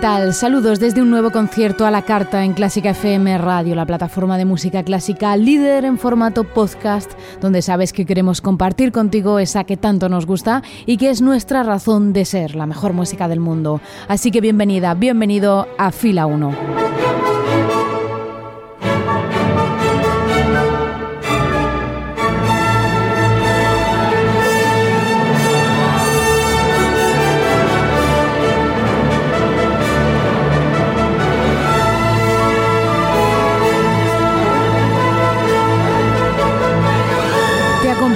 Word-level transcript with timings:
Tal? 0.00 0.32
Saludos 0.32 0.80
desde 0.80 1.02
un 1.02 1.10
nuevo 1.10 1.30
concierto 1.30 1.84
a 1.84 1.90
la 1.90 2.02
carta 2.02 2.44
en 2.44 2.54
Clásica 2.54 2.90
FM 2.90 3.36
Radio, 3.36 3.74
la 3.74 3.84
plataforma 3.84 4.38
de 4.38 4.46
música 4.46 4.82
clásica 4.82 5.36
líder 5.36 5.84
en 5.84 5.98
formato 5.98 6.44
podcast, 6.44 7.12
donde 7.42 7.60
sabes 7.60 7.92
que 7.92 8.06
queremos 8.06 8.40
compartir 8.40 8.92
contigo 8.92 9.38
esa 9.38 9.64
que 9.64 9.76
tanto 9.76 10.08
nos 10.08 10.24
gusta 10.24 10.62
y 10.86 10.96
que 10.96 11.10
es 11.10 11.20
nuestra 11.20 11.64
razón 11.64 12.14
de 12.14 12.24
ser, 12.24 12.54
la 12.54 12.66
mejor 12.66 12.94
música 12.94 13.28
del 13.28 13.40
mundo. 13.40 13.80
Así 14.08 14.30
que 14.30 14.40
bienvenida, 14.40 14.94
bienvenido 14.94 15.68
a 15.76 15.92
Fila 15.92 16.24
1. 16.24 17.29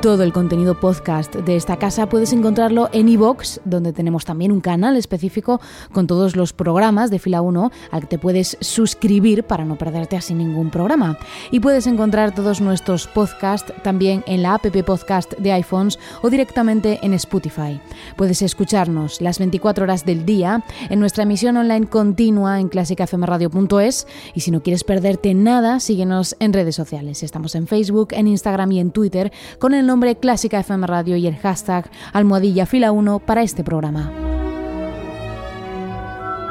todo 0.00 0.22
el 0.22 0.32
contenido 0.32 0.80
podcast 0.80 1.34
de 1.34 1.56
esta 1.56 1.76
casa 1.76 2.08
puedes 2.08 2.32
encontrarlo 2.32 2.88
en 2.92 3.08
iVoox, 3.08 3.60
donde 3.66 3.92
tenemos 3.92 4.24
también 4.24 4.50
un 4.50 4.62
canal 4.62 4.96
específico 4.96 5.60
con 5.92 6.06
todos 6.06 6.36
los 6.36 6.54
programas 6.54 7.10
de 7.10 7.18
Fila 7.18 7.42
1 7.42 7.70
al 7.90 8.00
que 8.00 8.06
te 8.06 8.18
puedes 8.18 8.56
suscribir 8.60 9.44
para 9.44 9.66
no 9.66 9.76
perderte 9.76 10.16
así 10.16 10.32
ningún 10.32 10.70
programa. 10.70 11.18
Y 11.50 11.60
puedes 11.60 11.86
encontrar 11.86 12.34
todos 12.34 12.62
nuestros 12.62 13.06
podcasts 13.08 13.74
también 13.82 14.24
en 14.26 14.42
la 14.42 14.54
app 14.54 14.64
podcast 14.86 15.34
de 15.34 15.52
iPhones 15.52 15.98
o 16.22 16.30
directamente 16.30 16.98
en 17.02 17.12
Spotify. 17.12 17.78
Puedes 18.16 18.40
escucharnos 18.40 19.20
las 19.20 19.38
24 19.38 19.84
horas 19.84 20.06
del 20.06 20.24
día 20.24 20.64
en 20.88 20.98
nuestra 20.98 21.24
emisión 21.24 21.58
online 21.58 21.86
continua 21.86 22.58
en 22.58 22.68
clásicafmradio.es 22.68 24.06
y 24.32 24.40
si 24.40 24.50
no 24.50 24.62
quieres 24.62 24.82
perderte 24.82 25.34
nada, 25.34 25.78
síguenos 25.78 26.36
en 26.38 26.54
redes 26.54 26.74
sociales. 26.74 27.22
Estamos 27.22 27.54
en 27.54 27.66
Facebook, 27.66 28.08
en 28.12 28.28
Instagram 28.28 28.72
y 28.72 28.80
en 28.80 28.92
Twitter 28.92 29.30
con 29.58 29.74
el 29.74 29.89
nombre 29.90 30.14
Clásica 30.14 30.60
FM 30.60 30.86
Radio 30.86 31.16
y 31.16 31.26
el 31.26 31.36
hashtag 31.36 31.90
almohadilla 32.12 32.64
fila 32.64 32.92
1 32.92 33.18
para 33.18 33.42
este 33.42 33.64
programa. 33.64 34.08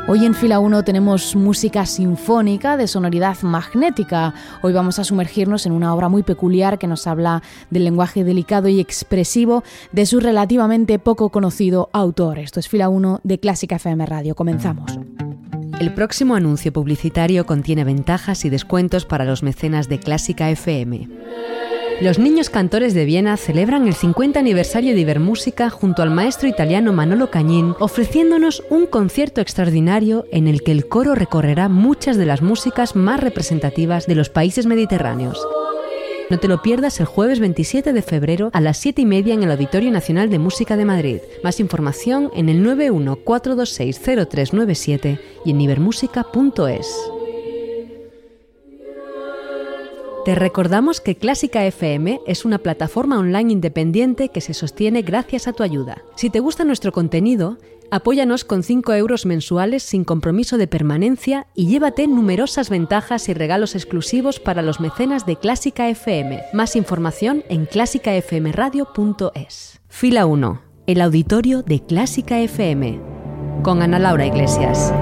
Hoy 0.10 0.26
en 0.26 0.34
fila 0.34 0.60
1 0.60 0.84
tenemos 0.84 1.38
música 1.38 1.86
sinfónica 1.86 2.76
de 2.76 2.86
sonoridad 2.86 3.38
magnética. 3.42 4.34
Hoy 4.62 4.74
vamos 4.74 5.00
a 5.00 5.06
sumergirnos 5.06 5.66
en 5.66 5.72
una 5.72 5.94
obra 5.94 6.10
muy 6.10 6.22
peculiar 6.22 6.78
que 6.78 6.88
nos 6.88 7.08
habla 7.08 7.42
del 7.70 7.86
lenguaje 7.86 8.26
delicado 8.26 8.68
y 8.68 8.82
expresivo 8.82 9.64
de 9.94 10.06
su 10.06 10.20
relativamente 10.20 11.00
poco 11.00 11.30
conocido 11.30 11.90
autor. 11.94 12.40
Esto 12.40 12.60
es 12.60 12.68
fila 12.68 12.90
1 12.90 13.22
de 13.24 13.40
Clásica 13.40 13.78
FM 13.78 14.06
Radio. 14.06 14.36
Comenzamos. 14.36 15.00
El 15.80 15.94
próximo 15.94 16.36
anuncio 16.36 16.74
publicitario 16.74 17.46
contiene 17.46 17.86
ventajas 17.86 18.44
y 18.44 18.50
descuentos 18.50 19.06
para 19.06 19.24
los 19.24 19.44
mecenas 19.44 19.88
de 19.88 19.98
Clásica 19.98 20.50
FM. 20.50 21.08
Los 22.02 22.18
niños 22.18 22.50
cantores 22.50 22.94
de 22.94 23.04
Viena 23.04 23.36
celebran 23.36 23.86
el 23.86 23.94
50 23.94 24.40
aniversario 24.40 24.96
de 24.96 25.02
Ibermúsica 25.02 25.70
junto 25.70 26.02
al 26.02 26.12
maestro 26.12 26.48
italiano 26.48 26.94
Manolo 26.94 27.30
Cañín, 27.30 27.76
ofreciéndonos 27.78 28.64
un 28.70 28.86
concierto 28.86 29.42
extraordinario 29.42 30.24
en 30.32 30.48
el 30.48 30.64
que 30.64 30.72
el 30.72 30.88
coro 30.88 31.14
recorrerá 31.14 31.68
muchas 31.68 32.16
de 32.16 32.26
las 32.26 32.42
músicas 32.42 32.96
más 32.96 33.20
representativas 33.20 34.08
de 34.08 34.16
los 34.16 34.30
países 34.30 34.66
mediterráneos. 34.66 35.46
No 36.30 36.40
te 36.40 36.48
lo 36.48 36.62
pierdas 36.62 37.02
el 37.02 37.06
jueves 37.06 37.42
27 37.42 37.92
de 37.92 38.02
febrero 38.02 38.50
a 38.54 38.62
las 38.62 38.78
7 38.78 39.02
y 39.02 39.06
media 39.06 39.34
en 39.34 39.44
el 39.44 39.52
Auditorio 39.52 39.92
Nacional 39.92 40.30
de 40.30 40.40
Música 40.40 40.78
de 40.78 40.86
Madrid. 40.86 41.18
Más 41.44 41.60
información 41.60 42.31
en 42.34 42.48
el 42.48 42.66
914260397 42.66 45.20
y 45.44 45.52
en 45.52 45.60
ibermúsica.es. 45.60 47.19
Te 50.25 50.35
recordamos 50.35 51.00
que 51.00 51.16
Clásica 51.16 51.66
FM 51.66 52.19
es 52.28 52.44
una 52.44 52.57
plataforma 52.59 53.18
online 53.18 53.53
independiente 53.53 54.28
que 54.30 54.41
se 54.41 54.53
sostiene 54.53 55.02
gracias 55.02 55.47
a 55.47 55.53
tu 55.53 55.63
ayuda. 55.63 56.03
Si 56.16 56.30
te 56.30 56.41
gusta 56.41 56.66
nuestro 56.66 56.91
contenido, 56.91 57.57
apóyanos 57.90 58.44
con 58.44 58.63
5 58.63 58.94
euros 58.94 59.25
mensuales 59.25 59.81
sin 59.81 60.03
compromiso 60.03 60.57
de 60.57 60.68
permanencia 60.68 61.47
y 61.56 61.68
llévate 61.68 62.06
numerosas 62.07 62.69
ventajas 62.69 63.30
y 63.30 63.34
regalos 63.34 63.75
exclusivos 63.75 64.41
para 64.41 64.62
los 64.62 64.81
mecenas 64.81 65.25
de 65.25 65.38
Clásica 65.38 65.88
FM. 65.88 66.41
Más 66.53 66.75
información 66.75 67.46
en 67.50 67.66
clásicafmradio.es. 67.66 69.80
Fila 69.88 70.25
1. 70.25 70.62
El 70.86 71.00
auditorio 71.01 71.63
de 71.63 71.80
Clásica 71.80 72.40
FM. 72.40 73.00
Con 73.63 73.81
Ana 73.81 74.00
Laura 74.00 74.25
Iglesias. 74.25 74.94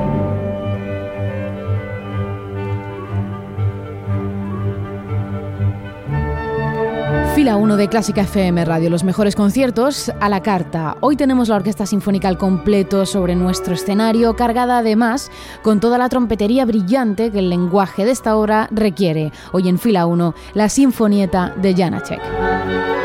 Fila 7.47 7.55
1 7.55 7.77
de 7.77 7.87
Clásica 7.87 8.21
FM 8.23 8.65
Radio, 8.65 8.89
los 8.89 9.05
mejores 9.05 9.33
conciertos 9.33 10.11
a 10.19 10.27
la 10.27 10.43
carta. 10.43 10.97
Hoy 10.99 11.15
tenemos 11.15 11.47
la 11.47 11.55
Orquesta 11.55 11.85
Sinfónica 11.85 12.27
al 12.27 12.37
completo 12.37 13.05
sobre 13.05 13.35
nuestro 13.35 13.73
escenario, 13.73 14.35
cargada 14.35 14.79
además 14.79 15.31
con 15.61 15.79
toda 15.79 15.97
la 15.97 16.09
trompetería 16.09 16.65
brillante 16.65 17.31
que 17.31 17.39
el 17.39 17.49
lenguaje 17.49 18.03
de 18.03 18.11
esta 18.11 18.35
obra 18.35 18.67
requiere. 18.69 19.31
Hoy 19.53 19.69
en 19.69 19.79
Fila 19.79 20.07
1, 20.07 20.35
la 20.55 20.67
Sinfonieta 20.67 21.53
de 21.55 21.73
Janacek. 21.73 22.96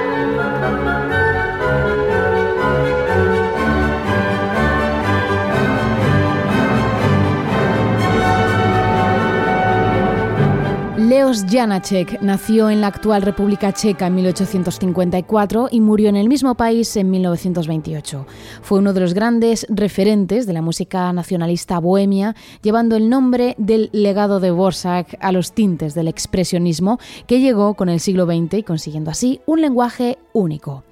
Leos 11.12 11.44
Janacek 11.44 12.22
nació 12.22 12.70
en 12.70 12.80
la 12.80 12.86
actual 12.86 13.20
República 13.20 13.70
Checa 13.70 14.06
en 14.06 14.14
1854 14.14 15.68
y 15.70 15.82
murió 15.82 16.08
en 16.08 16.16
el 16.16 16.26
mismo 16.26 16.54
país 16.54 16.96
en 16.96 17.10
1928. 17.10 18.26
Fue 18.62 18.78
uno 18.78 18.94
de 18.94 19.00
los 19.00 19.12
grandes 19.12 19.66
referentes 19.68 20.46
de 20.46 20.54
la 20.54 20.62
música 20.62 21.12
nacionalista 21.12 21.80
bohemia, 21.80 22.34
llevando 22.62 22.96
el 22.96 23.10
nombre 23.10 23.54
del 23.58 23.90
legado 23.92 24.40
de 24.40 24.52
Borsak 24.52 25.18
a 25.20 25.32
los 25.32 25.52
tintes 25.52 25.92
del 25.92 26.08
expresionismo 26.08 26.98
que 27.26 27.40
llegó 27.40 27.74
con 27.74 27.90
el 27.90 28.00
siglo 28.00 28.24
XX 28.24 28.54
y 28.54 28.62
consiguiendo 28.62 29.10
así 29.10 29.42
un 29.44 29.60
lenguaje 29.60 30.16
único. 30.32 30.82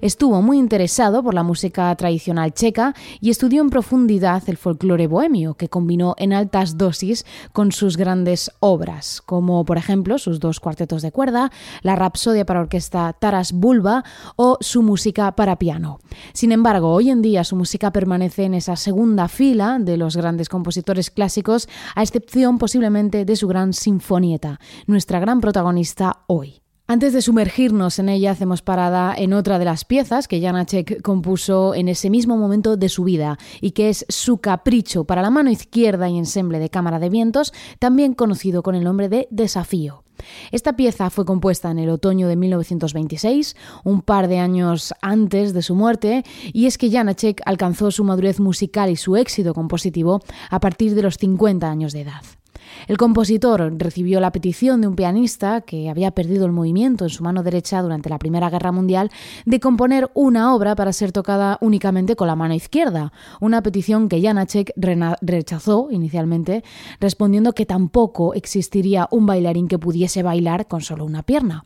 Estuvo 0.00 0.42
muy 0.42 0.58
interesado 0.58 1.22
por 1.22 1.34
la 1.34 1.42
música 1.42 1.94
tradicional 1.96 2.52
checa 2.52 2.94
y 3.20 3.30
estudió 3.30 3.62
en 3.62 3.70
profundidad 3.70 4.42
el 4.46 4.56
folclore 4.56 5.06
bohemio, 5.06 5.54
que 5.54 5.68
combinó 5.68 6.14
en 6.18 6.32
altas 6.32 6.78
dosis 6.78 7.24
con 7.52 7.72
sus 7.72 7.96
grandes 7.96 8.50
obras, 8.60 9.22
como 9.24 9.64
por 9.64 9.78
ejemplo 9.78 10.18
sus 10.18 10.40
dos 10.40 10.60
cuartetos 10.60 11.02
de 11.02 11.12
cuerda, 11.12 11.50
la 11.82 11.96
Rapsodia 11.96 12.46
para 12.46 12.60
orquesta 12.60 13.12
Taras 13.12 13.52
Bulba 13.52 14.04
o 14.36 14.58
su 14.60 14.82
música 14.82 15.34
para 15.36 15.56
piano. 15.56 16.00
Sin 16.32 16.52
embargo, 16.52 16.92
hoy 16.92 17.10
en 17.10 17.22
día 17.22 17.44
su 17.44 17.56
música 17.56 17.92
permanece 17.92 18.44
en 18.44 18.54
esa 18.54 18.76
segunda 18.76 19.28
fila 19.28 19.78
de 19.80 19.96
los 19.96 20.16
grandes 20.16 20.48
compositores 20.48 21.10
clásicos, 21.10 21.68
a 21.94 22.02
excepción 22.02 22.58
posiblemente 22.58 23.24
de 23.24 23.36
su 23.36 23.48
gran 23.48 23.72
sinfonieta, 23.72 24.60
nuestra 24.86 25.20
gran 25.20 25.40
protagonista 25.40 26.24
hoy. 26.26 26.62
Antes 26.90 27.12
de 27.12 27.22
sumergirnos 27.22 28.00
en 28.00 28.08
ella, 28.08 28.32
hacemos 28.32 28.62
parada 28.62 29.14
en 29.16 29.32
otra 29.32 29.60
de 29.60 29.64
las 29.64 29.84
piezas 29.84 30.26
que 30.26 30.40
Janacek 30.40 31.02
compuso 31.02 31.72
en 31.72 31.86
ese 31.86 32.10
mismo 32.10 32.36
momento 32.36 32.76
de 32.76 32.88
su 32.88 33.04
vida 33.04 33.38
y 33.60 33.70
que 33.70 33.90
es 33.90 34.04
su 34.08 34.38
capricho 34.38 35.04
para 35.04 35.22
la 35.22 35.30
mano 35.30 35.52
izquierda 35.52 36.08
y 36.08 36.18
ensemble 36.18 36.58
de 36.58 36.68
cámara 36.68 36.98
de 36.98 37.08
vientos, 37.08 37.52
también 37.78 38.14
conocido 38.14 38.64
con 38.64 38.74
el 38.74 38.82
nombre 38.82 39.08
de 39.08 39.28
Desafío. 39.30 40.02
Esta 40.50 40.74
pieza 40.74 41.10
fue 41.10 41.24
compuesta 41.24 41.70
en 41.70 41.78
el 41.78 41.90
otoño 41.90 42.26
de 42.26 42.34
1926, 42.34 43.54
un 43.84 44.02
par 44.02 44.26
de 44.26 44.40
años 44.40 44.92
antes 45.00 45.54
de 45.54 45.62
su 45.62 45.76
muerte, 45.76 46.24
y 46.52 46.66
es 46.66 46.76
que 46.76 46.90
Janacek 46.90 47.40
alcanzó 47.46 47.92
su 47.92 48.02
madurez 48.02 48.40
musical 48.40 48.90
y 48.90 48.96
su 48.96 49.14
éxito 49.14 49.54
compositivo 49.54 50.22
a 50.50 50.58
partir 50.58 50.96
de 50.96 51.02
los 51.02 51.18
50 51.18 51.70
años 51.70 51.92
de 51.92 52.00
edad. 52.00 52.39
El 52.88 52.96
compositor 52.96 53.72
recibió 53.78 54.20
la 54.20 54.32
petición 54.32 54.80
de 54.80 54.88
un 54.88 54.96
pianista 54.96 55.60
que 55.60 55.88
había 55.90 56.10
perdido 56.10 56.46
el 56.46 56.52
movimiento 56.52 57.04
en 57.04 57.10
su 57.10 57.22
mano 57.22 57.42
derecha 57.42 57.82
durante 57.82 58.10
la 58.10 58.18
Primera 58.18 58.50
Guerra 58.50 58.72
Mundial 58.72 59.10
de 59.44 59.60
componer 59.60 60.10
una 60.14 60.54
obra 60.54 60.74
para 60.74 60.92
ser 60.92 61.12
tocada 61.12 61.58
únicamente 61.60 62.16
con 62.16 62.26
la 62.26 62.36
mano 62.36 62.54
izquierda, 62.54 63.12
una 63.40 63.62
petición 63.62 64.08
que 64.08 64.22
Janacek 64.22 64.72
rechazó 65.20 65.88
inicialmente, 65.90 66.64
respondiendo 67.00 67.52
que 67.52 67.66
tampoco 67.66 68.34
existiría 68.34 69.08
un 69.10 69.26
bailarín 69.26 69.68
que 69.68 69.78
pudiese 69.78 70.22
bailar 70.22 70.68
con 70.68 70.80
solo 70.80 71.04
una 71.04 71.22
pierna. 71.22 71.64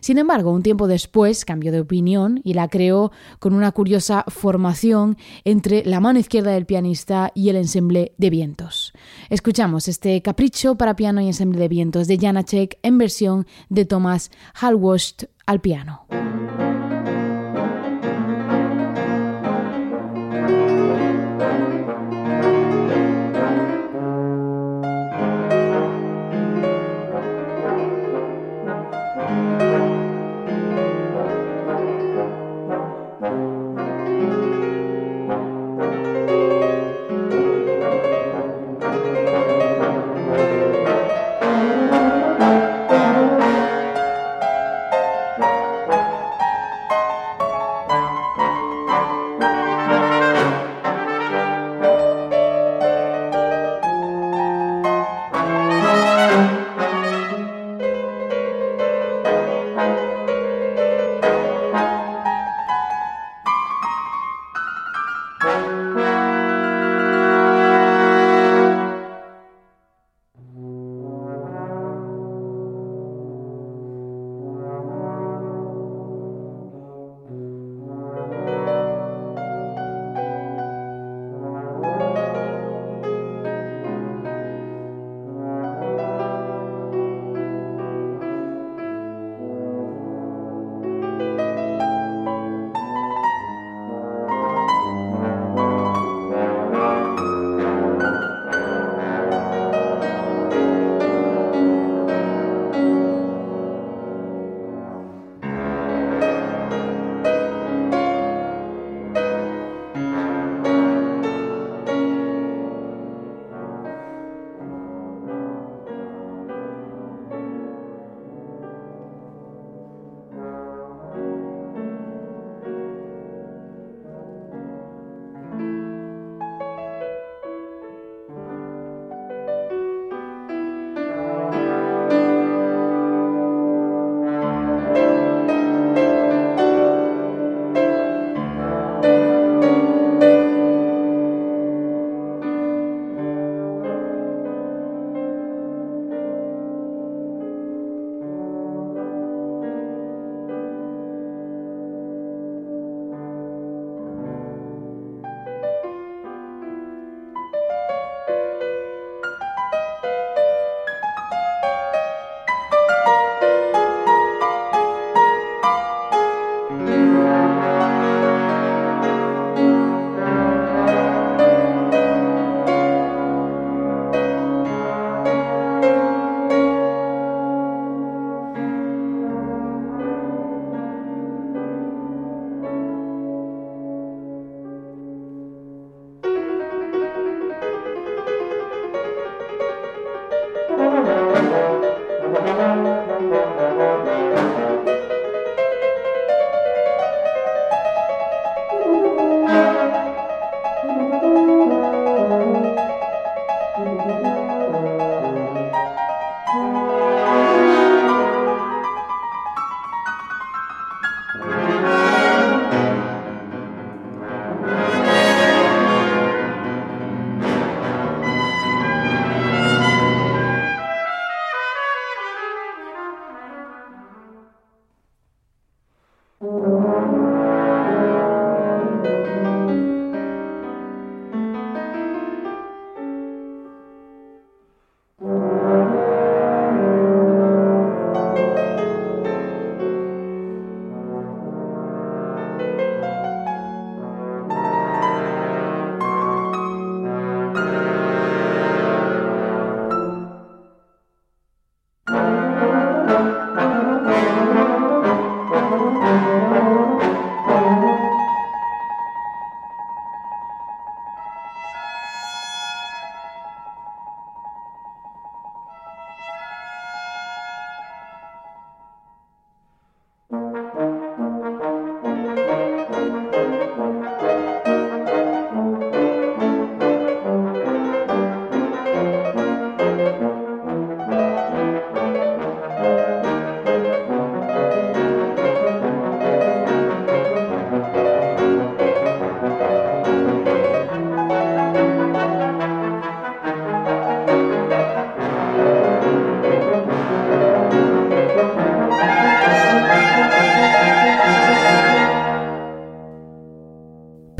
Sin 0.00 0.18
embargo, 0.18 0.52
un 0.52 0.62
tiempo 0.62 0.86
después 0.86 1.44
cambió 1.44 1.72
de 1.72 1.80
opinión 1.80 2.40
y 2.44 2.54
la 2.54 2.68
creó 2.68 3.12
con 3.38 3.54
una 3.54 3.72
curiosa 3.72 4.24
formación 4.28 5.16
entre 5.44 5.84
la 5.84 6.00
mano 6.00 6.18
izquierda 6.18 6.52
del 6.52 6.66
pianista 6.66 7.32
y 7.34 7.48
el 7.48 7.56
ensemble 7.56 8.12
de 8.18 8.30
vientos. 8.30 8.92
Escuchamos 9.30 9.88
este 9.88 10.22
capricho 10.22 10.45
para 10.76 10.96
piano 10.96 11.20
y 11.20 11.26
ensemble 11.26 11.58
de 11.58 11.68
vientos 11.68 12.06
de 12.06 12.18
Janacek 12.18 12.78
en 12.82 12.98
versión 12.98 13.46
de 13.68 13.84
Thomas 13.84 14.30
Halwost 14.54 15.24
al 15.46 15.60
piano. 15.60 16.06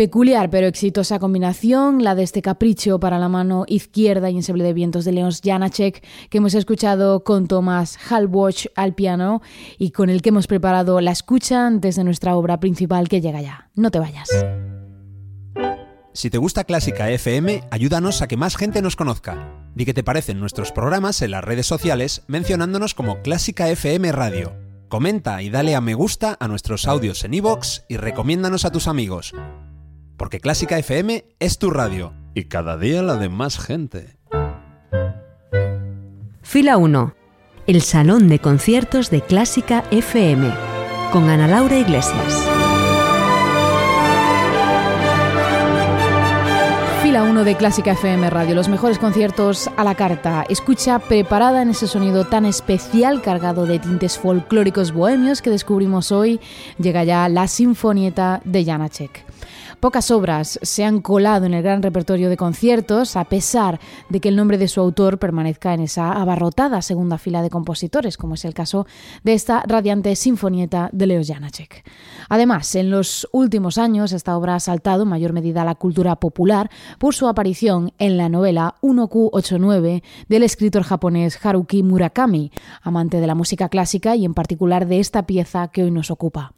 Peculiar 0.07 0.51
pero 0.51 0.69
exitosa 0.69 1.19
combinación, 1.19 2.05
la 2.05 2.15
de 2.15 2.23
este 2.23 2.41
capricho 2.41 3.01
para 3.01 3.19
la 3.19 3.29
mano 3.29 3.65
izquierda 3.67 4.31
y 4.31 4.37
enseble 4.37 4.63
de 4.63 4.73
vientos 4.73 5.05
de 5.05 5.11
Leons 5.11 5.41
Janacek, 5.43 6.01
que 6.31 6.39
hemos 6.39 6.55
escuchado 6.55 7.25
con 7.25 7.49
Tomás 7.49 7.99
Halwatch 8.09 8.67
al 8.77 8.95
piano 8.95 9.43
y 9.79 9.91
con 9.91 10.09
el 10.09 10.23
que 10.23 10.29
hemos 10.29 10.47
preparado 10.47 11.01
la 11.01 11.11
escucha 11.11 11.67
antes 11.67 11.97
de 11.97 12.05
nuestra 12.05 12.37
obra 12.37 12.61
principal 12.61 13.09
que 13.09 13.21
llega 13.21 13.43
ya. 13.43 13.69
No 13.75 13.91
te 13.91 13.99
vayas. 13.99 14.29
Si 16.13 16.31
te 16.31 16.39
gusta 16.39 16.63
Clásica 16.63 17.11
FM, 17.11 17.65
ayúdanos 17.73 18.23
a 18.23 18.29
que 18.29 18.37
más 18.37 18.57
gente 18.57 18.83
nos 18.83 18.95
conozca. 18.95 19.67
Di 19.75 19.87
que 19.87 19.93
te 19.93 20.05
parecen 20.05 20.39
nuestros 20.39 20.71
programas 20.71 21.21
en 21.21 21.33
las 21.33 21.43
redes 21.43 21.67
sociales 21.67 22.23
mencionándonos 22.29 22.95
como 22.95 23.23
Clásica 23.23 23.69
FM 23.71 24.13
Radio. 24.13 24.55
Comenta 24.89 25.43
y 25.43 25.51
dale 25.51 25.75
a 25.75 25.81
me 25.81 25.95
gusta 25.95 26.37
a 26.39 26.47
nuestros 26.47 26.87
audios 26.87 27.25
en 27.25 27.35
iVoox 27.35 27.81
y 27.89 27.97
recomiéndanos 27.97 28.65
a 28.65 28.71
tus 28.71 28.87
amigos 28.87 29.35
porque 30.17 30.41
Clásica 30.41 30.79
FM 30.79 31.25
es 31.39 31.59
tu 31.59 31.71
radio 31.71 32.13
y 32.35 32.45
cada 32.45 32.77
día 32.77 33.03
la 33.03 33.17
de 33.17 33.29
más 33.29 33.59
gente. 33.59 34.17
Fila 36.43 36.77
1. 36.77 37.15
El 37.67 37.83
Salón 37.83 38.29
de 38.29 38.39
Conciertos 38.39 39.11
de 39.11 39.21
Clásica 39.21 39.85
FM 39.91 40.53
con 41.13 41.29
Ana 41.29 41.49
Laura 41.49 41.77
Iglesias. 41.77 42.49
Fila 47.03 47.23
1 47.25 47.45
de 47.45 47.57
Clásica 47.57 47.93
FM 47.93 48.31
Radio, 48.31 48.55
los 48.55 48.69
mejores 48.69 48.99
conciertos 48.99 49.69
a 49.77 49.85
la 49.85 49.95
carta. 49.95 50.45
Escucha 50.49 50.99
preparada 50.99 51.63
en 51.63 51.71
ese 51.71 51.87
sonido 51.87 52.27
tan 52.27 52.47
especial 52.47 53.23
cargado 53.23 53.67
de 53.67 53.79
tintes 53.79 54.19
folclóricos 54.19 54.93
bohemios 54.93 55.43
que 55.43 55.51
descubrimos 55.51 56.13
hoy. 56.13 56.41
Llega 56.79 57.05
ya 57.05 57.29
la 57.29 57.49
Sinfonieta 57.49 58.41
de 58.45 58.65
Janacek. 58.65 59.26
Pocas 59.81 60.11
obras 60.11 60.59
se 60.63 60.85
han 60.85 61.03
colado 61.03 61.45
en 61.45 61.53
el 61.53 61.63
gran 61.63 61.83
repertorio 61.83 62.31
de 62.31 62.39
conciertos, 62.39 63.15
a 63.15 63.25
pesar 63.25 63.79
de 64.09 64.21
que 64.21 64.31
el 64.31 64.37
nombre 64.37 64.57
de 64.57 64.69
su 64.69 64.81
autor 64.81 65.19
permanezca 65.19 65.75
en 65.75 65.81
esa 65.81 66.13
abarrotada 66.13 66.81
segunda 66.81 67.19
fila 67.19 67.43
de 67.43 67.51
compositores, 67.51 68.17
como 68.17 68.35
es 68.35 68.47
el 68.47 68.55
caso 68.55 68.87
de 69.23 69.35
esta 69.35 69.63
radiante 69.67 70.17
sinfonieta 70.17 70.89
de 70.93 71.07
Leo 71.07 71.23
Janacek. 71.23 71.85
Además, 72.31 72.75
en 72.75 72.91
los 72.91 73.29
últimos 73.33 73.77
años, 73.77 74.13
esta 74.13 74.37
obra 74.37 74.55
ha 74.55 74.61
saltado 74.61 75.03
en 75.03 75.11
mayor 75.11 75.35
medida 75.35 75.61
a 75.61 75.67
la 75.67 75.75
cultura 75.75 76.17
popular 76.17 76.71
por 76.99 77.15
su 77.15 77.29
aparición 77.29 77.93
en 77.99 78.17
la 78.17 78.31
novela 78.31 78.77
1Q89 78.81 80.03
del 80.29 80.43
escritor 80.43 80.85
japonés 80.85 81.39
Haruki 81.45 81.83
Murakami, 81.83 82.51
amante 82.81 83.21
de 83.21 83.27
la 83.27 83.35
música 83.35 83.69
clásica 83.69 84.17
y 84.17 84.25
en 84.25 84.33
particular 84.33 84.87
de 84.87 85.01
esta 85.01 85.27
pieza 85.27 85.69
que 85.69 85.83
hoy 85.83 85.91
nos 85.91 86.11
ocupa. 86.11 86.55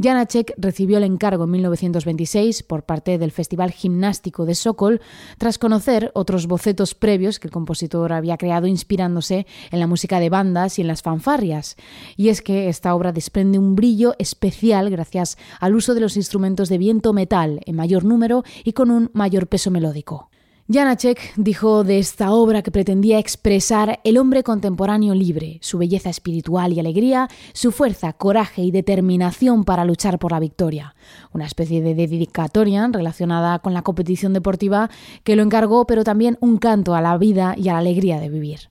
Janacek 0.00 0.54
recibió 0.56 0.98
el 0.98 1.04
encargo 1.04 1.44
en 1.44 1.50
1926 1.50 2.62
por 2.62 2.84
parte 2.84 3.18
del 3.18 3.32
Festival 3.32 3.72
Gimnástico 3.72 4.46
de 4.46 4.54
Sokol 4.54 5.00
tras 5.38 5.58
conocer 5.58 6.12
otros 6.14 6.46
bocetos 6.46 6.94
previos 6.94 7.40
que 7.40 7.48
el 7.48 7.52
compositor 7.52 8.12
había 8.12 8.36
creado 8.36 8.68
inspirándose 8.68 9.46
en 9.72 9.80
la 9.80 9.88
música 9.88 10.20
de 10.20 10.30
bandas 10.30 10.78
y 10.78 10.82
en 10.82 10.88
las 10.88 11.02
fanfarrias. 11.02 11.76
Y 12.16 12.28
es 12.28 12.42
que 12.42 12.68
esta 12.68 12.94
obra 12.94 13.12
desprende 13.12 13.58
un 13.58 13.74
brillo 13.74 14.14
especial 14.18 14.88
gracias 14.88 15.36
al 15.58 15.74
uso 15.74 15.94
de 15.94 16.00
los 16.00 16.16
instrumentos 16.16 16.68
de 16.68 16.78
viento 16.78 17.12
metal 17.12 17.60
en 17.66 17.74
mayor 17.74 18.04
número 18.04 18.44
y 18.62 18.74
con 18.74 18.92
un 18.92 19.10
mayor 19.14 19.48
peso 19.48 19.72
melódico. 19.72 20.30
Janacek 20.70 21.32
dijo 21.36 21.82
de 21.82 21.98
esta 21.98 22.30
obra 22.30 22.60
que 22.60 22.70
pretendía 22.70 23.18
expresar 23.18 24.00
el 24.04 24.18
hombre 24.18 24.42
contemporáneo 24.42 25.14
libre, 25.14 25.58
su 25.62 25.78
belleza 25.78 26.10
espiritual 26.10 26.74
y 26.74 26.80
alegría, 26.80 27.28
su 27.54 27.72
fuerza, 27.72 28.12
coraje 28.12 28.60
y 28.60 28.70
determinación 28.70 29.64
para 29.64 29.86
luchar 29.86 30.18
por 30.18 30.32
la 30.32 30.40
victoria. 30.40 30.94
Una 31.32 31.46
especie 31.46 31.80
de 31.80 31.94
dedicatoria 31.94 32.86
relacionada 32.92 33.60
con 33.60 33.72
la 33.72 33.80
competición 33.80 34.34
deportiva 34.34 34.90
que 35.24 35.36
lo 35.36 35.42
encargó, 35.42 35.86
pero 35.86 36.04
también 36.04 36.36
un 36.42 36.58
canto 36.58 36.94
a 36.94 37.00
la 37.00 37.16
vida 37.16 37.54
y 37.56 37.70
a 37.70 37.72
la 37.72 37.78
alegría 37.78 38.20
de 38.20 38.28
vivir. 38.28 38.68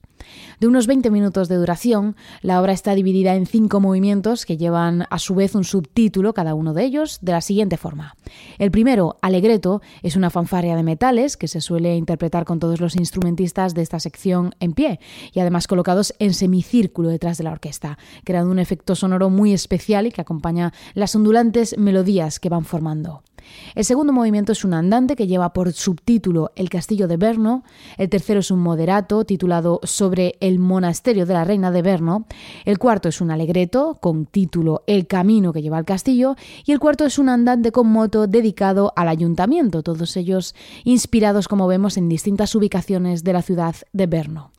De 0.60 0.66
unos 0.66 0.86
20 0.86 1.10
minutos 1.10 1.48
de 1.48 1.56
duración, 1.56 2.16
la 2.42 2.60
obra 2.60 2.72
está 2.72 2.94
dividida 2.94 3.34
en 3.34 3.46
cinco 3.46 3.80
movimientos 3.80 4.46
que 4.46 4.56
llevan 4.56 5.06
a 5.10 5.18
su 5.18 5.34
vez 5.34 5.54
un 5.54 5.64
subtítulo, 5.64 6.34
cada 6.34 6.54
uno 6.54 6.74
de 6.74 6.84
ellos, 6.84 7.18
de 7.22 7.32
la 7.32 7.40
siguiente 7.40 7.76
forma. 7.76 8.16
El 8.58 8.70
primero, 8.70 9.16
Alegreto, 9.22 9.82
es 10.02 10.16
una 10.16 10.30
fanfarria 10.30 10.76
de 10.76 10.82
metales 10.82 11.36
que 11.36 11.48
se 11.48 11.60
suele 11.60 11.96
interpretar 11.96 12.44
con 12.44 12.58
todos 12.58 12.80
los 12.80 12.96
instrumentistas 12.96 13.74
de 13.74 13.82
esta 13.82 14.00
sección 14.00 14.54
en 14.60 14.72
pie 14.72 15.00
y 15.32 15.40
además 15.40 15.66
colocados 15.66 16.14
en 16.18 16.34
semicírculo 16.34 17.08
detrás 17.08 17.38
de 17.38 17.44
la 17.44 17.52
orquesta, 17.52 17.98
creando 18.24 18.50
un 18.50 18.58
efecto 18.58 18.94
sonoro 18.94 19.30
muy 19.30 19.52
especial 19.52 20.06
y 20.06 20.12
que 20.12 20.20
acompaña 20.20 20.72
las 20.94 21.14
ondulantes 21.14 21.76
melodías 21.78 22.40
que 22.40 22.48
van 22.48 22.64
formando. 22.64 23.22
El 23.74 23.84
segundo 23.84 24.12
movimiento 24.12 24.52
es 24.52 24.64
un 24.64 24.74
andante 24.74 25.16
que 25.16 25.26
lleva 25.26 25.52
por 25.52 25.72
subtítulo 25.72 26.50
El 26.56 26.70
castillo 26.70 27.08
de 27.08 27.16
Berno. 27.16 27.64
El 27.96 28.08
tercero 28.08 28.40
es 28.40 28.50
un 28.50 28.60
moderato 28.60 29.24
titulado 29.24 29.80
Sobre 29.82 30.36
el 30.40 30.58
monasterio 30.58 31.26
de 31.26 31.34
la 31.34 31.44
reina 31.44 31.70
de 31.70 31.82
Berno. 31.82 32.26
El 32.64 32.78
cuarto 32.78 33.08
es 33.08 33.20
un 33.20 33.30
alegreto 33.30 33.98
con 34.00 34.26
título 34.26 34.82
El 34.86 35.06
camino 35.06 35.52
que 35.52 35.62
lleva 35.62 35.78
al 35.78 35.84
castillo. 35.84 36.36
Y 36.64 36.72
el 36.72 36.80
cuarto 36.80 37.04
es 37.04 37.18
un 37.18 37.28
andante 37.28 37.72
con 37.72 37.88
moto 37.88 38.26
dedicado 38.26 38.92
al 38.96 39.08
ayuntamiento, 39.08 39.82
todos 39.82 40.16
ellos 40.16 40.54
inspirados, 40.84 41.48
como 41.48 41.66
vemos, 41.66 41.96
en 41.96 42.08
distintas 42.08 42.54
ubicaciones 42.54 43.24
de 43.24 43.32
la 43.32 43.42
ciudad 43.42 43.76
de 43.92 44.06
Berno. 44.06 44.50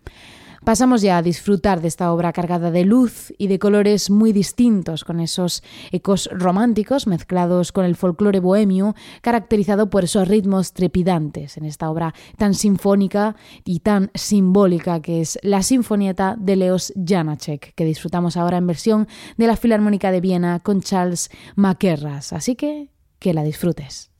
Pasamos 0.70 1.02
ya 1.02 1.18
a 1.18 1.24
disfrutar 1.24 1.82
de 1.82 1.88
esta 1.88 2.14
obra 2.14 2.32
cargada 2.32 2.70
de 2.70 2.86
luz 2.86 3.34
y 3.40 3.48
de 3.48 3.58
colores 3.58 4.12
muy 4.12 4.32
distintos, 4.32 5.04
con 5.04 5.20
esos 5.20 5.64
ecos 5.92 6.30
románticos 6.32 7.08
mezclados 7.08 7.72
con 7.72 7.86
el 7.86 7.96
folclore 7.96 8.40
bohemio, 8.40 8.94
caracterizado 9.22 9.90
por 9.90 10.04
esos 10.04 10.28
ritmos 10.28 10.74
trepidantes 10.74 11.58
en 11.58 11.66
esta 11.66 11.90
obra 11.90 12.14
tan 12.38 12.54
sinfónica 12.54 13.36
y 13.66 13.80
tan 13.80 14.12
simbólica 14.14 15.02
que 15.02 15.22
es 15.22 15.40
la 15.42 15.64
Sinfonieta 15.64 16.36
de 16.38 16.56
Leos 16.56 16.94
Janacek, 17.04 17.74
que 17.74 17.84
disfrutamos 17.84 18.38
ahora 18.38 18.58
en 18.58 18.68
versión 18.68 19.08
de 19.38 19.48
la 19.48 19.58
Filarmónica 19.58 20.12
de 20.12 20.22
Viena 20.22 20.60
con 20.60 20.82
Charles 20.82 21.32
Maquerras. 21.56 22.32
Así 22.32 22.54
que 22.54 22.92
que 23.18 23.34
la 23.34 23.42
disfrutes. 23.42 24.12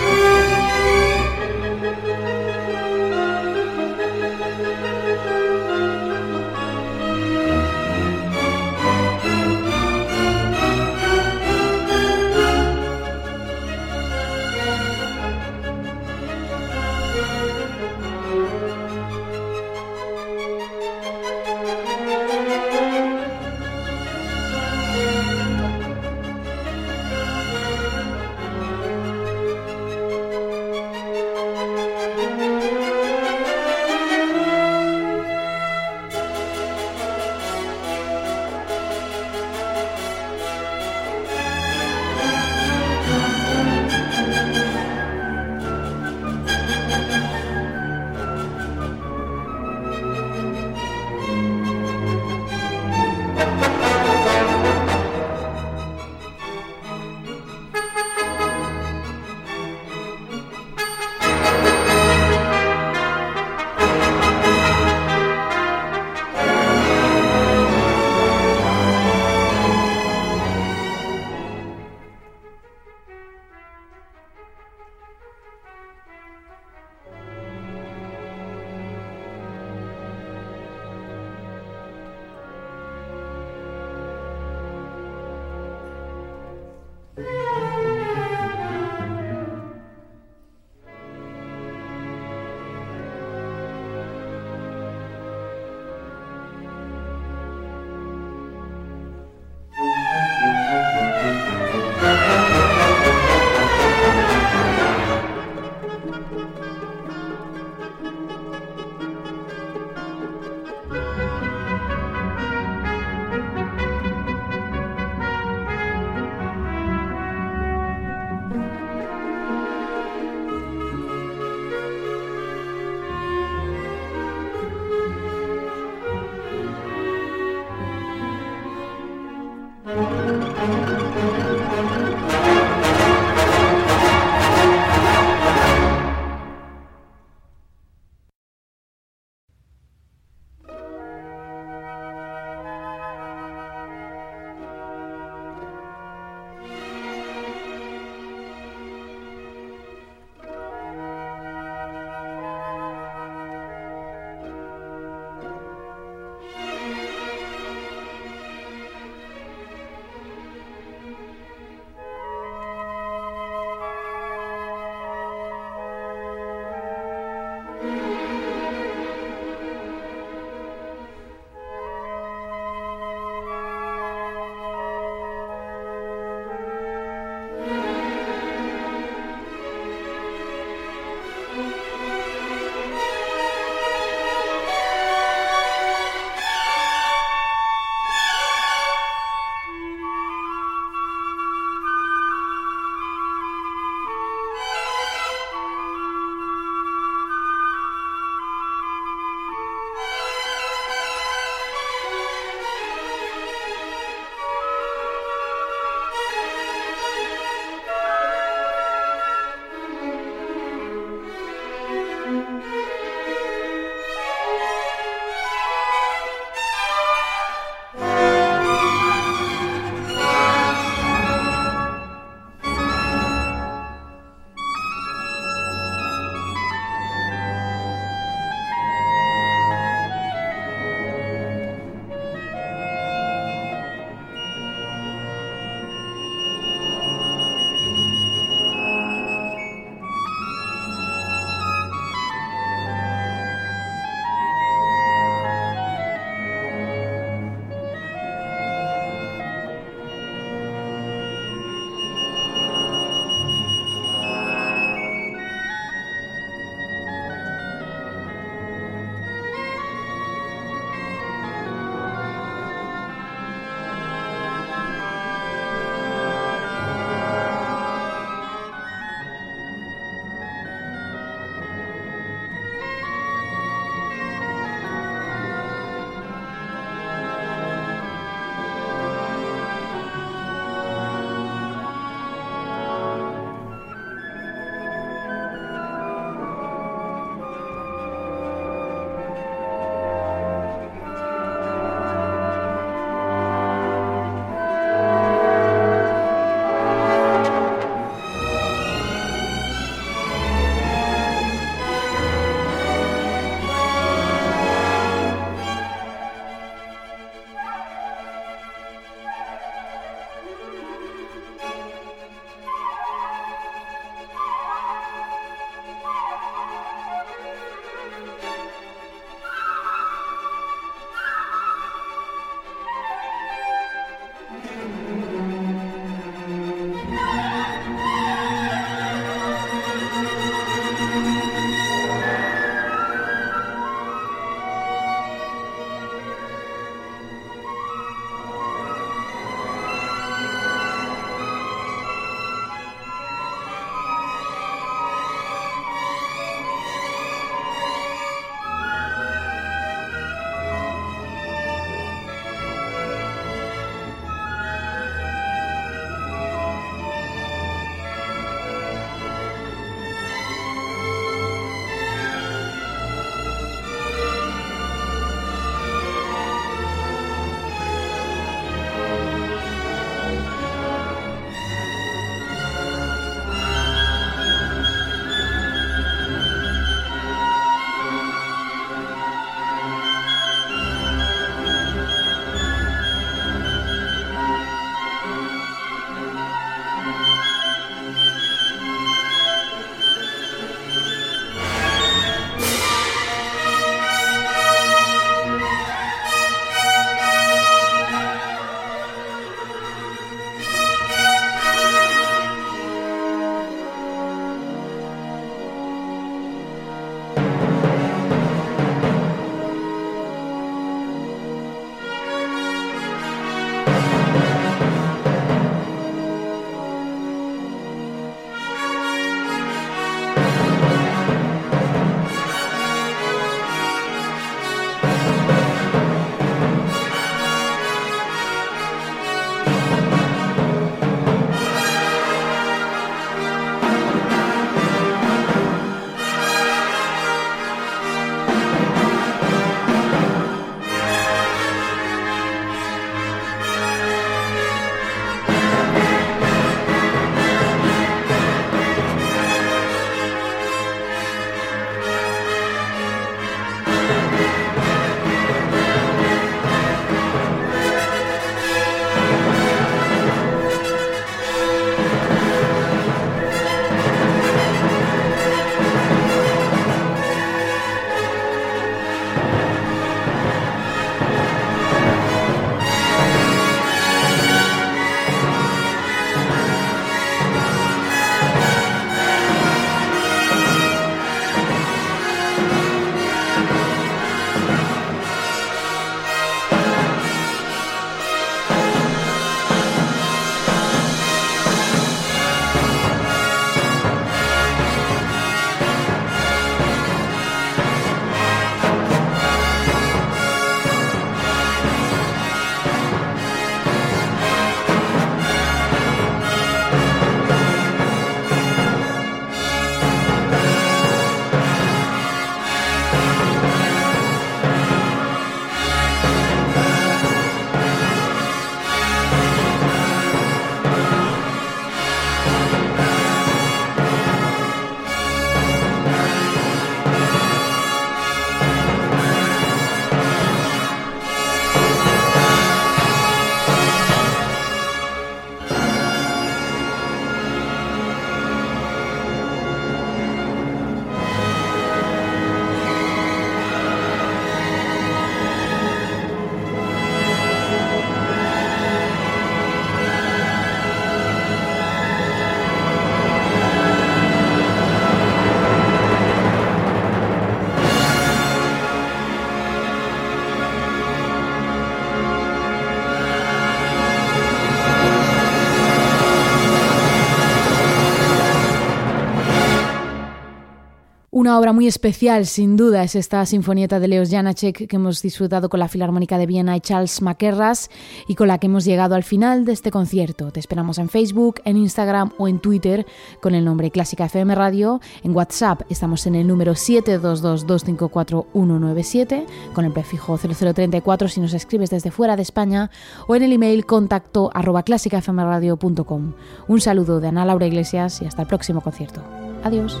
Una 571.42 571.58
obra 571.58 571.72
muy 571.72 571.88
especial, 571.88 572.46
sin 572.46 572.76
duda, 572.76 573.02
es 573.02 573.16
esta 573.16 573.44
sinfonieta 573.46 573.98
de 573.98 574.06
Leos 574.06 574.30
Janacek 574.30 574.86
que 574.86 574.94
hemos 574.94 575.22
disfrutado 575.22 575.68
con 575.68 575.80
la 575.80 575.88
Filarmónica 575.88 576.38
de 576.38 576.46
Viena 576.46 576.76
y 576.76 576.80
Charles 576.80 577.20
Maquerras 577.20 577.90
y 578.28 578.36
con 578.36 578.46
la 578.46 578.58
que 578.58 578.68
hemos 578.68 578.84
llegado 578.84 579.16
al 579.16 579.24
final 579.24 579.64
de 579.64 579.72
este 579.72 579.90
concierto. 579.90 580.52
Te 580.52 580.60
esperamos 580.60 580.98
en 580.98 581.08
Facebook, 581.08 581.56
en 581.64 581.78
Instagram 581.78 582.30
o 582.38 582.46
en 582.46 582.60
Twitter 582.60 583.06
con 583.40 583.56
el 583.56 583.64
nombre 583.64 583.90
Clásica 583.90 584.26
FM 584.26 584.54
Radio. 584.54 585.00
En 585.24 585.34
WhatsApp 585.34 585.80
estamos 585.88 586.28
en 586.28 586.36
el 586.36 586.46
número 586.46 586.74
722254197 586.74 589.44
con 589.74 589.84
el 589.84 589.92
prefijo 589.92 590.38
0034 590.38 591.26
si 591.26 591.40
nos 591.40 591.54
escribes 591.54 591.90
desde 591.90 592.12
fuera 592.12 592.36
de 592.36 592.42
España 592.42 592.88
o 593.26 593.34
en 593.34 593.42
el 593.42 593.52
email 593.52 593.84
contacto 593.84 594.52
arroba 594.54 594.84
clásicafmradio.com. 594.84 596.34
Un 596.68 596.80
saludo 596.80 597.18
de 597.18 597.26
Ana 597.26 597.44
Laura 597.44 597.66
Iglesias 597.66 598.22
y 598.22 598.26
hasta 598.26 598.42
el 598.42 598.46
próximo 598.46 598.80
concierto. 598.80 599.24
Adiós. 599.64 600.00